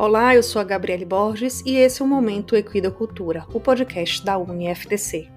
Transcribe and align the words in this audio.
Olá, 0.00 0.32
eu 0.32 0.44
sou 0.44 0.62
a 0.62 0.64
Gabriele 0.64 1.04
Borges 1.04 1.60
e 1.66 1.74
esse 1.74 2.00
é 2.00 2.04
o 2.04 2.08
Momento 2.08 2.54
Equidocultura, 2.54 3.44
o 3.52 3.58
podcast 3.58 4.24
da 4.24 4.38
UniFTC. 4.38 5.28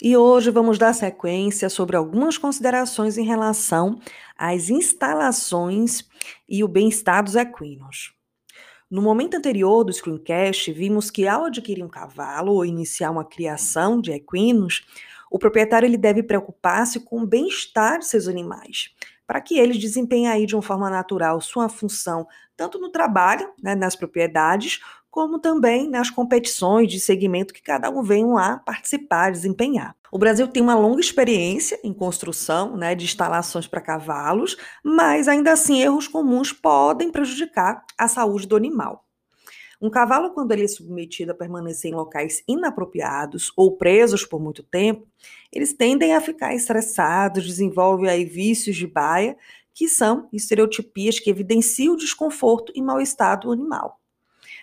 E 0.00 0.16
hoje 0.16 0.52
vamos 0.52 0.78
dar 0.78 0.92
sequência 0.92 1.68
sobre 1.68 1.96
algumas 1.96 2.38
considerações 2.38 3.18
em 3.18 3.24
relação 3.24 4.00
às 4.38 4.70
instalações 4.70 6.08
e 6.48 6.62
o 6.62 6.68
bem-estar 6.68 7.24
dos 7.24 7.34
equinos. 7.34 8.14
No 8.88 9.02
momento 9.02 9.36
anterior 9.36 9.82
do 9.82 9.92
Screencast, 9.92 10.72
vimos 10.72 11.10
que 11.10 11.26
ao 11.26 11.46
adquirir 11.46 11.82
um 11.82 11.88
cavalo 11.88 12.52
ou 12.52 12.64
iniciar 12.64 13.10
uma 13.10 13.24
criação 13.24 14.00
de 14.00 14.12
equinos, 14.12 14.86
o 15.28 15.40
proprietário 15.40 15.88
ele 15.88 15.96
deve 15.96 16.22
preocupar-se 16.22 17.00
com 17.00 17.22
o 17.22 17.26
bem-estar 17.26 17.98
de 17.98 18.06
seus 18.06 18.28
animais, 18.28 18.94
para 19.26 19.40
que 19.40 19.58
eles 19.58 19.78
desempenhem 19.78 20.28
aí 20.28 20.46
de 20.46 20.54
uma 20.54 20.62
forma 20.62 20.88
natural 20.88 21.40
sua 21.40 21.68
função, 21.68 22.26
tanto 22.56 22.78
no 22.78 22.90
trabalho, 22.90 23.50
né, 23.62 23.74
nas 23.74 23.96
propriedades, 23.96 24.80
como 25.10 25.38
também 25.38 25.88
nas 25.88 26.10
competições 26.10 26.90
de 26.90 27.00
segmento 27.00 27.54
que 27.54 27.62
cada 27.62 27.88
um 27.88 28.02
vem 28.02 28.26
lá 28.26 28.58
participar, 28.58 29.32
desempenhar. 29.32 29.96
O 30.12 30.18
Brasil 30.18 30.46
tem 30.46 30.62
uma 30.62 30.74
longa 30.74 31.00
experiência 31.00 31.80
em 31.82 31.92
construção 31.92 32.76
né, 32.76 32.94
de 32.94 33.06
instalações 33.06 33.66
para 33.66 33.80
cavalos, 33.80 34.58
mas 34.84 35.26
ainda 35.26 35.52
assim 35.52 35.80
erros 35.80 36.06
comuns 36.06 36.52
podem 36.52 37.10
prejudicar 37.10 37.82
a 37.96 38.08
saúde 38.08 38.46
do 38.46 38.56
animal. 38.56 39.05
Um 39.80 39.90
cavalo, 39.90 40.30
quando 40.30 40.52
ele 40.52 40.64
é 40.64 40.68
submetido 40.68 41.32
a 41.32 41.34
permanecer 41.34 41.90
em 41.90 41.94
locais 41.94 42.42
inapropriados 42.48 43.52
ou 43.56 43.76
presos 43.76 44.24
por 44.24 44.40
muito 44.40 44.62
tempo, 44.62 45.06
eles 45.52 45.72
tendem 45.72 46.14
a 46.14 46.20
ficar 46.20 46.54
estressados, 46.54 47.46
desenvolvem 47.46 48.08
aí 48.08 48.24
vícios 48.24 48.76
de 48.76 48.86
baia, 48.86 49.36
que 49.74 49.88
são 49.88 50.28
estereotipias 50.32 51.20
que 51.20 51.28
evidenciam 51.28 51.94
o 51.94 51.98
desconforto 51.98 52.72
e 52.74 52.80
mal-estar 52.80 53.38
do 53.38 53.52
animal. 53.52 54.00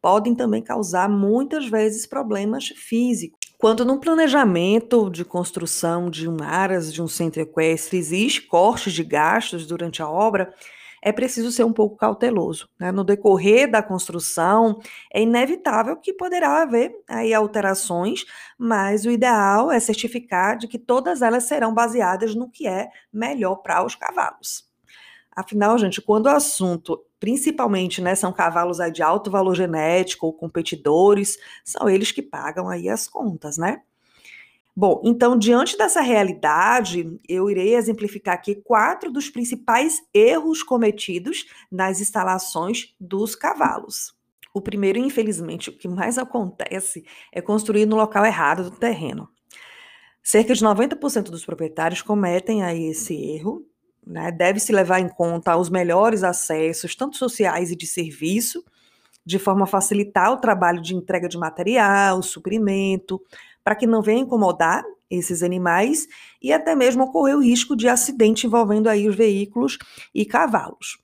Podem 0.00 0.34
também 0.34 0.62
causar 0.62 1.08
muitas 1.08 1.66
vezes 1.66 2.06
problemas 2.06 2.68
físicos. 2.68 3.38
Quando 3.58 3.84
no 3.84 3.98
planejamento 3.98 5.10
de 5.10 5.24
construção 5.24 6.10
de 6.10 6.28
um 6.28 6.42
aras, 6.42 6.92
de 6.92 7.02
um 7.02 7.08
centro 7.08 7.40
equestre, 7.40 7.98
existe 7.98 8.42
cortes 8.42 8.92
de 8.92 9.02
gastos 9.02 9.66
durante 9.66 10.02
a 10.02 10.08
obra, 10.08 10.54
é 11.04 11.12
preciso 11.12 11.52
ser 11.52 11.64
um 11.64 11.72
pouco 11.72 11.96
cauteloso. 11.96 12.66
Né? 12.80 12.90
No 12.90 13.04
decorrer 13.04 13.70
da 13.70 13.82
construção, 13.82 14.80
é 15.12 15.20
inevitável 15.20 15.96
que 15.98 16.14
poderá 16.14 16.62
haver 16.62 16.96
aí 17.06 17.34
alterações, 17.34 18.24
mas 18.58 19.04
o 19.04 19.10
ideal 19.10 19.70
é 19.70 19.78
certificar 19.78 20.56
de 20.56 20.66
que 20.66 20.78
todas 20.78 21.20
elas 21.20 21.44
serão 21.44 21.74
baseadas 21.74 22.34
no 22.34 22.50
que 22.50 22.66
é 22.66 22.88
melhor 23.12 23.56
para 23.56 23.84
os 23.84 23.94
cavalos. 23.94 24.64
Afinal, 25.36 25.76
gente, 25.76 26.00
quando 26.00 26.24
o 26.24 26.30
assunto, 26.30 26.98
principalmente, 27.20 28.00
né, 28.00 28.14
são 28.14 28.32
cavalos 28.32 28.78
de 28.90 29.02
alto 29.02 29.30
valor 29.30 29.54
genético 29.54 30.26
ou 30.26 30.32
competidores, 30.32 31.36
são 31.62 31.86
eles 31.86 32.12
que 32.12 32.22
pagam 32.22 32.66
aí 32.66 32.88
as 32.88 33.06
contas, 33.06 33.58
né? 33.58 33.82
Bom, 34.76 35.00
então, 35.04 35.38
diante 35.38 35.78
dessa 35.78 36.00
realidade, 36.00 37.20
eu 37.28 37.48
irei 37.48 37.76
exemplificar 37.76 38.34
aqui 38.34 38.56
quatro 38.56 39.12
dos 39.12 39.30
principais 39.30 40.02
erros 40.12 40.64
cometidos 40.64 41.46
nas 41.70 42.00
instalações 42.00 42.92
dos 42.98 43.36
cavalos. 43.36 44.12
O 44.52 44.60
primeiro, 44.60 44.98
infelizmente, 44.98 45.70
o 45.70 45.76
que 45.76 45.86
mais 45.86 46.18
acontece 46.18 47.04
é 47.32 47.40
construir 47.40 47.86
no 47.86 47.96
local 47.96 48.24
errado 48.24 48.64
do 48.64 48.76
terreno. 48.76 49.28
Cerca 50.22 50.54
de 50.54 50.64
90% 50.64 51.24
dos 51.24 51.44
proprietários 51.44 52.02
cometem 52.02 52.64
aí 52.64 52.86
esse 52.86 53.14
erro. 53.14 53.64
Né? 54.04 54.32
Deve-se 54.32 54.72
levar 54.72 54.98
em 54.98 55.08
conta 55.08 55.56
os 55.56 55.70
melhores 55.70 56.24
acessos, 56.24 56.96
tanto 56.96 57.16
sociais 57.16 57.70
e 57.70 57.76
de 57.76 57.86
serviço, 57.86 58.64
de 59.24 59.38
forma 59.38 59.64
a 59.64 59.66
facilitar 59.66 60.32
o 60.32 60.36
trabalho 60.36 60.82
de 60.82 60.94
entrega 60.94 61.28
de 61.28 61.38
material, 61.38 62.22
suprimento, 62.22 63.20
para 63.64 63.74
que 63.74 63.86
não 63.86 64.02
venha 64.02 64.20
incomodar 64.20 64.84
esses 65.10 65.42
animais 65.42 66.06
e 66.40 66.52
até 66.52 66.74
mesmo 66.74 67.04
ocorrer 67.04 67.36
o 67.36 67.42
risco 67.42 67.74
de 67.74 67.88
acidente 67.88 68.46
envolvendo 68.46 68.88
aí 68.88 69.08
os 69.08 69.16
veículos 69.16 69.78
e 70.14 70.24
cavalos. 70.24 70.98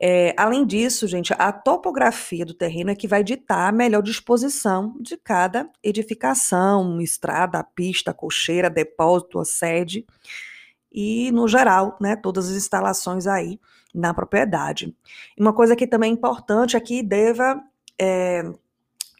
É, 0.00 0.32
além 0.36 0.64
disso, 0.64 1.08
gente, 1.08 1.34
a 1.36 1.50
topografia 1.50 2.46
do 2.46 2.54
terreno 2.54 2.90
é 2.90 2.94
que 2.94 3.08
vai 3.08 3.24
ditar 3.24 3.68
a 3.68 3.72
melhor 3.72 4.00
disposição 4.00 4.94
de 5.00 5.16
cada 5.16 5.68
edificação, 5.82 7.00
estrada, 7.00 7.64
pista, 7.64 8.14
cocheira, 8.14 8.70
depósito, 8.70 9.44
sede 9.44 10.06
e, 10.92 11.32
no 11.32 11.48
geral, 11.48 11.96
né, 12.00 12.14
todas 12.14 12.48
as 12.48 12.56
instalações 12.56 13.26
aí 13.26 13.58
na 13.92 14.14
propriedade. 14.14 14.96
Uma 15.36 15.52
coisa 15.52 15.74
que 15.74 15.86
também 15.86 16.12
é 16.12 16.14
importante 16.14 16.76
é 16.76 16.80
que 16.80 17.02
deva 17.02 17.60
é, 18.00 18.44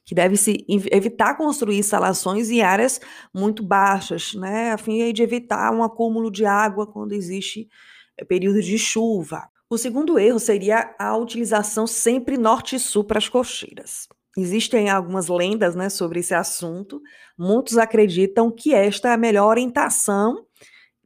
que 0.09 0.15
deve-se 0.15 0.65
evitar 0.91 1.37
construir 1.37 1.77
instalações 1.77 2.49
em 2.49 2.63
áreas 2.63 2.99
muito 3.33 3.63
baixas, 3.63 4.33
né, 4.33 4.73
a 4.73 4.79
fim 4.79 5.13
de 5.13 5.23
evitar 5.23 5.71
um 5.71 5.83
acúmulo 5.83 6.33
de 6.33 6.47
água 6.47 6.87
quando 6.87 7.13
existe 7.13 7.69
eh, 8.17 8.25
período 8.25 8.63
de 8.63 8.79
chuva. 8.79 9.51
O 9.69 9.77
segundo 9.77 10.19
erro 10.19 10.39
seria 10.39 10.95
a 10.99 11.15
utilização 11.15 11.87
sempre 11.87 12.39
norte 12.39 12.77
e 12.77 12.79
sul 12.81 13.05
para 13.05 13.19
as 13.19 13.29
cocheiras. 13.29 14.09
Existem 14.35 14.89
algumas 14.89 15.29
lendas 15.29 15.75
né, 15.75 15.91
sobre 15.91 16.21
esse 16.21 16.33
assunto. 16.33 17.03
Muitos 17.37 17.77
acreditam 17.77 18.51
que 18.51 18.73
esta 18.73 19.11
é 19.11 19.13
a 19.13 19.19
melhor 19.19 19.49
orientação. 19.49 20.43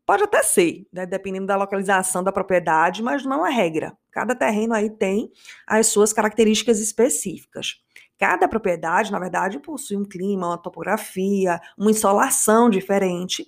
Pode 0.04 0.24
até 0.24 0.42
ser, 0.42 0.86
né, 0.92 1.06
dependendo 1.06 1.46
da 1.46 1.56
localização 1.56 2.22
da 2.24 2.32
propriedade, 2.32 3.02
mas 3.02 3.24
não 3.24 3.46
é 3.46 3.50
regra. 3.50 3.96
Cada 4.10 4.34
terreno 4.34 4.74
aí 4.74 4.90
tem 4.90 5.30
as 5.66 5.86
suas 5.86 6.12
características 6.12 6.80
específicas. 6.80 7.76
Cada 8.18 8.46
propriedade, 8.48 9.10
na 9.10 9.18
verdade, 9.18 9.58
possui 9.58 9.96
um 9.96 10.04
clima, 10.04 10.48
uma 10.48 10.58
topografia, 10.58 11.60
uma 11.78 11.90
insolação 11.90 12.68
diferente. 12.68 13.46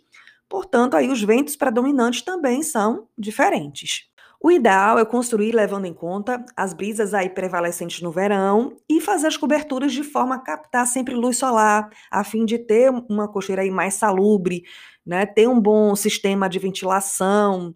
Portanto, 0.49 0.97
aí 0.97 1.09
os 1.11 1.23
ventos 1.23 1.57
predominantes 1.57 2.23
também 2.23 2.63
são 2.63 3.09
diferentes. 3.19 4.09
O 4.47 4.53
ideal 4.53 4.99
é 4.99 5.06
construir 5.06 5.55
levando 5.55 5.87
em 5.87 5.94
conta 5.94 6.44
as 6.55 6.75
brisas 6.75 7.15
aí 7.15 7.31
prevalecentes 7.31 8.03
no 8.03 8.12
verão 8.12 8.77
e 8.87 9.00
fazer 9.00 9.27
as 9.27 9.38
coberturas 9.38 9.91
de 9.91 10.05
forma 10.05 10.34
a 10.34 10.38
captar 10.38 10.87
sempre 10.87 11.15
luz 11.15 11.38
solar, 11.38 11.88
a 12.10 12.22
fim 12.22 12.44
de 12.44 12.59
ter 12.59 12.91
uma 13.09 13.27
cocheira 13.27 13.62
aí 13.62 13.71
mais 13.71 13.94
salubre, 13.94 14.62
né? 15.06 15.25
Ter 15.25 15.49
um 15.49 15.59
bom 15.59 15.97
sistema 15.97 16.47
de 16.47 16.59
ventilação, 16.59 17.75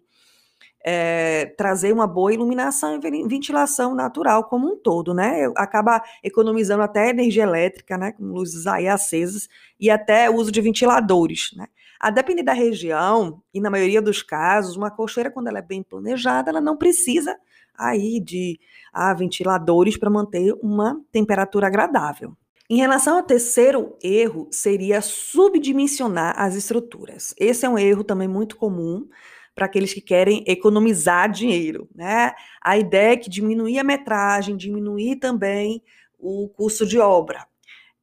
é, 0.85 1.45
trazer 1.57 1.91
uma 1.91 2.07
boa 2.07 2.33
iluminação 2.33 2.95
e 2.95 3.27
ventilação 3.27 3.93
natural 3.93 4.45
como 4.45 4.71
um 4.71 4.77
todo, 4.77 5.13
né? 5.13 5.51
Acaba 5.55 6.01
economizando 6.23 6.83
até 6.83 7.09
energia 7.09 7.43
elétrica, 7.43 7.97
né? 7.97 8.11
Com 8.11 8.25
luzes 8.25 8.65
aí 8.65 8.87
acesas 8.87 9.49
e 9.79 9.89
até 9.89 10.29
uso 10.29 10.51
de 10.51 10.61
ventiladores, 10.61 11.51
né? 11.55 11.67
A 11.99 12.09
depender 12.09 12.43
da 12.43 12.53
região, 12.53 13.41
e 13.53 13.59
na 13.59 13.69
maioria 13.69 14.01
dos 14.01 14.23
casos, 14.23 14.77
uma 14.77 14.89
cocheira, 14.89 15.29
quando 15.29 15.47
ela 15.47 15.59
é 15.59 15.61
bem 15.61 15.83
planejada, 15.83 16.49
ela 16.49 16.61
não 16.61 16.77
precisa 16.77 17.37
aí 17.77 18.21
de 18.21 18.57
ah, 18.93 19.13
ventiladores 19.13 19.97
para 19.97 20.09
manter 20.09 20.53
uma 20.61 21.01
temperatura 21.11 21.67
agradável. 21.67 22.35
Em 22.69 22.77
relação 22.77 23.17
ao 23.17 23.23
terceiro 23.23 23.97
erro, 24.01 24.47
seria 24.51 25.01
subdimensionar 25.01 26.35
as 26.37 26.55
estruturas. 26.55 27.33
Esse 27.37 27.65
é 27.65 27.69
um 27.69 27.79
erro 27.79 28.03
também 28.03 28.27
muito 28.27 28.55
comum, 28.55 29.09
para 29.59 29.65
aqueles 29.65 29.93
que 29.93 29.99
querem 29.99 30.41
economizar 30.47 31.29
dinheiro, 31.29 31.89
né? 31.93 32.31
A 32.61 32.77
ideia 32.77 33.11
é 33.11 33.17
que 33.17 33.29
diminuir 33.29 33.77
a 33.77 33.83
metragem, 33.83 34.55
diminuir 34.55 35.17
também 35.17 35.83
o 36.17 36.47
custo 36.47 36.85
de 36.85 36.97
obra. 36.97 37.45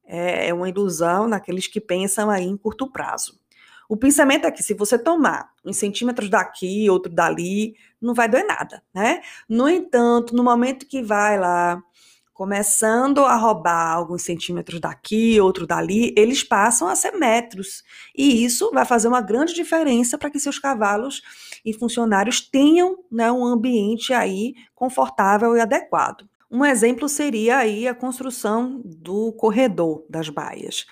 É, 0.05 0.49
é 0.49 0.53
uma 0.53 0.69
ilusão 0.69 1.27
naqueles 1.27 1.65
que 1.65 1.81
pensam 1.81 2.29
aí 2.29 2.45
em 2.45 2.55
curto 2.55 2.91
prazo. 2.91 3.39
O 3.89 3.97
pensamento 3.97 4.45
é 4.45 4.51
que 4.51 4.61
se 4.61 4.75
você 4.75 4.99
tomar 4.99 5.49
uns 5.65 5.77
centímetros 5.77 6.29
daqui, 6.29 6.87
outro 6.91 7.11
dali, 7.11 7.73
não 7.99 8.13
vai 8.13 8.29
doer 8.29 8.45
nada, 8.45 8.83
né? 8.93 9.21
No 9.49 9.67
entanto, 9.67 10.35
no 10.35 10.43
momento 10.43 10.85
que 10.85 11.01
vai 11.01 11.39
lá 11.39 11.81
começando 12.37 13.25
a 13.25 13.35
roubar 13.35 13.93
alguns 13.93 14.21
centímetros 14.21 14.79
daqui, 14.79 15.41
outro 15.41 15.65
dali, 15.65 16.13
eles 16.15 16.43
passam 16.43 16.87
a 16.87 16.95
ser 16.95 17.13
metros. 17.13 17.83
E 18.15 18.45
isso 18.45 18.69
vai 18.71 18.85
fazer 18.85 19.07
uma 19.07 19.21
grande 19.21 19.55
diferença 19.55 20.19
para 20.19 20.29
que 20.29 20.39
seus 20.39 20.59
cavalos 20.59 21.23
e 21.65 21.73
funcionários 21.73 22.39
tenham 22.39 22.99
né, 23.11 23.31
um 23.31 23.43
ambiente 23.43 24.13
aí 24.13 24.53
confortável 24.75 25.57
e 25.57 25.59
adequado. 25.59 26.29
Um 26.49 26.63
exemplo 26.63 27.09
seria 27.09 27.57
aí 27.57 27.87
a 27.87 27.95
construção 27.95 28.83
do 28.85 29.33
corredor 29.33 30.05
das 30.07 30.29
baias. 30.29 30.85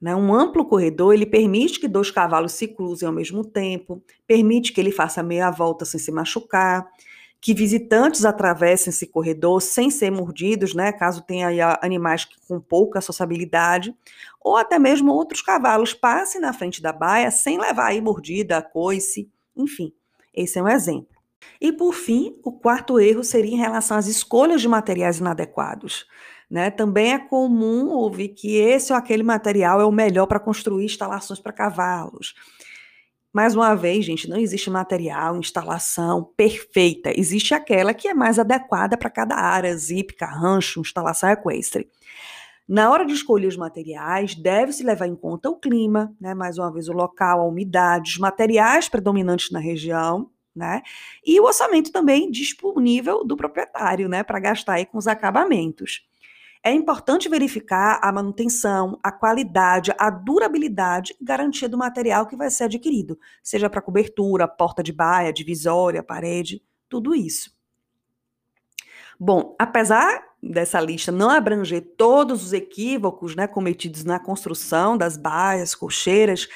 Né? 0.00 0.16
Um 0.16 0.34
amplo 0.34 0.64
corredor 0.64 1.12
ele 1.12 1.26
permite 1.26 1.78
que 1.78 1.86
dois 1.86 2.10
cavalos 2.10 2.52
se 2.52 2.68
cruzem 2.68 3.06
ao 3.06 3.14
mesmo 3.14 3.44
tempo, 3.44 4.02
permite 4.26 4.72
que 4.72 4.80
ele 4.80 4.90
faça 4.90 5.22
meia 5.22 5.50
volta 5.50 5.84
sem 5.84 6.00
se 6.00 6.10
machucar, 6.10 6.88
que 7.40 7.54
visitantes 7.54 8.24
atravessem 8.24 8.90
esse 8.90 9.06
corredor 9.06 9.60
sem 9.60 9.90
ser 9.90 10.10
mordidos, 10.10 10.74
né, 10.74 10.92
caso 10.92 11.22
tenha 11.22 11.78
animais 11.82 12.26
com 12.48 12.60
pouca 12.60 13.00
sociabilidade, 13.00 13.94
ou 14.40 14.56
até 14.56 14.78
mesmo 14.78 15.12
outros 15.12 15.42
cavalos 15.42 15.94
passem 15.94 16.40
na 16.40 16.52
frente 16.52 16.82
da 16.82 16.92
baia 16.92 17.30
sem 17.30 17.58
levar 17.58 17.86
aí 17.86 18.00
mordida, 18.00 18.62
coice, 18.62 19.30
enfim. 19.56 19.92
Esse 20.34 20.58
é 20.58 20.62
um 20.62 20.68
exemplo. 20.68 21.16
E 21.60 21.72
por 21.72 21.92
fim, 21.94 22.38
o 22.42 22.52
quarto 22.52 22.98
erro 23.00 23.24
seria 23.24 23.54
em 23.54 23.58
relação 23.58 23.96
às 23.96 24.06
escolhas 24.06 24.60
de 24.60 24.68
materiais 24.68 25.18
inadequados. 25.18 26.06
Né? 26.50 26.70
Também 26.70 27.12
é 27.12 27.18
comum 27.18 27.88
ouvir 27.88 28.28
que 28.28 28.56
esse 28.56 28.92
ou 28.92 28.98
aquele 28.98 29.22
material 29.22 29.80
é 29.80 29.84
o 29.84 29.92
melhor 29.92 30.26
para 30.26 30.38
construir 30.38 30.84
instalações 30.84 31.40
para 31.40 31.52
cavalos. 31.52 32.34
Mais 33.36 33.54
uma 33.54 33.74
vez, 33.74 34.02
gente, 34.02 34.30
não 34.30 34.38
existe 34.38 34.70
material, 34.70 35.36
instalação 35.36 36.24
perfeita. 36.38 37.12
Existe 37.14 37.52
aquela 37.52 37.92
que 37.92 38.08
é 38.08 38.14
mais 38.14 38.38
adequada 38.38 38.96
para 38.96 39.10
cada 39.10 39.34
área, 39.34 39.76
zípica, 39.76 40.24
rancho, 40.24 40.80
instalação 40.80 41.28
equestre. 41.28 41.86
Na 42.66 42.90
hora 42.90 43.04
de 43.04 43.12
escolher 43.12 43.46
os 43.46 43.56
materiais, 43.58 44.34
deve-se 44.34 44.82
levar 44.82 45.06
em 45.06 45.14
conta 45.14 45.50
o 45.50 45.56
clima, 45.60 46.16
né? 46.18 46.32
mais 46.32 46.56
uma 46.56 46.72
vez, 46.72 46.88
o 46.88 46.94
local, 46.94 47.42
a 47.42 47.46
umidade, 47.46 48.12
os 48.12 48.18
materiais 48.18 48.88
predominantes 48.88 49.50
na 49.50 49.58
região, 49.58 50.30
né? 50.54 50.80
E 51.22 51.38
o 51.38 51.44
orçamento 51.44 51.92
também 51.92 52.30
disponível 52.30 53.22
do 53.22 53.36
proprietário, 53.36 54.08
né? 54.08 54.22
Para 54.22 54.40
gastar 54.40 54.76
aí 54.76 54.86
com 54.86 54.96
os 54.96 55.06
acabamentos. 55.06 56.06
É 56.66 56.72
importante 56.72 57.28
verificar 57.28 58.00
a 58.02 58.10
manutenção, 58.10 58.98
a 59.00 59.12
qualidade, 59.12 59.92
a 59.96 60.10
durabilidade 60.10 61.14
e 61.20 61.24
garantia 61.24 61.68
do 61.68 61.78
material 61.78 62.26
que 62.26 62.34
vai 62.34 62.50
ser 62.50 62.64
adquirido, 62.64 63.16
seja 63.40 63.70
para 63.70 63.80
cobertura, 63.80 64.48
porta 64.48 64.82
de 64.82 64.92
baia, 64.92 65.32
divisória, 65.32 66.02
parede, 66.02 66.60
tudo 66.88 67.14
isso. 67.14 67.52
Bom, 69.16 69.54
apesar 69.60 70.20
dessa 70.42 70.80
lista 70.80 71.12
não 71.12 71.30
abranger 71.30 71.94
todos 71.96 72.42
os 72.42 72.52
equívocos 72.52 73.36
né, 73.36 73.46
cometidos 73.46 74.02
na 74.02 74.18
construção 74.18 74.98
das 74.98 75.16
baias, 75.16 75.72
cocheiras, 75.72 76.48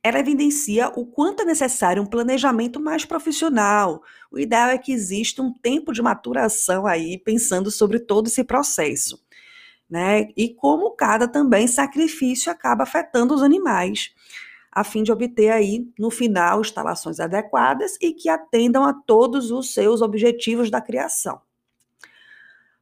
ela 0.00 0.20
evidencia 0.20 0.92
o 0.94 1.04
quanto 1.04 1.42
é 1.42 1.44
necessário 1.44 2.00
um 2.00 2.06
planejamento 2.06 2.78
mais 2.78 3.04
profissional. 3.04 4.00
O 4.30 4.38
ideal 4.38 4.68
é 4.68 4.78
que 4.78 4.92
exista 4.92 5.42
um 5.42 5.52
tempo 5.52 5.92
de 5.92 6.00
maturação 6.00 6.86
aí, 6.86 7.18
pensando 7.18 7.68
sobre 7.68 7.98
todo 7.98 8.28
esse 8.28 8.44
processo. 8.44 9.25
Né? 9.88 10.28
E 10.36 10.52
como 10.54 10.90
cada 10.92 11.28
também 11.28 11.66
sacrifício 11.66 12.50
acaba 12.50 12.82
afetando 12.82 13.34
os 13.34 13.42
animais, 13.42 14.12
a 14.72 14.84
fim 14.84 15.02
de 15.02 15.12
obter 15.12 15.50
aí, 15.50 15.88
no 15.98 16.10
final, 16.10 16.60
instalações 16.60 17.20
adequadas 17.20 17.96
e 18.00 18.12
que 18.12 18.28
atendam 18.28 18.84
a 18.84 18.92
todos 18.92 19.50
os 19.50 19.72
seus 19.72 20.02
objetivos 20.02 20.70
da 20.70 20.80
criação. 20.80 21.40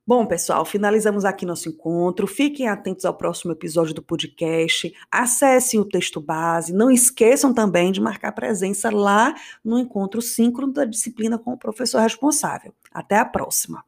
Bom, 0.07 0.27
pessoal, 0.27 0.67
finalizamos 0.67 1.25
aqui 1.25 1.47
nosso 1.47 1.69
encontro. 1.69 2.27
Fiquem 2.27 2.69
atentos 2.69 3.05
ao 3.05 3.15
próximo 3.15 3.53
episódio 3.53 3.95
do 3.95 4.03
podcast. 4.03 4.93
Acessem 5.11 5.79
o 5.79 5.85
texto 5.85 6.21
base. 6.21 6.73
Não 6.73 6.91
esqueçam 6.91 7.55
também 7.55 7.93
de 7.93 8.01
marcar 8.01 8.33
presença 8.33 8.91
lá 8.91 9.33
no 9.65 9.79
encontro 9.79 10.21
síncrono 10.21 10.73
da 10.73 10.85
disciplina 10.85 11.39
com 11.39 11.53
o 11.53 11.59
professor 11.59 12.01
responsável. 12.01 12.75
Até 12.93 13.17
a 13.17 13.25
próxima. 13.25 13.85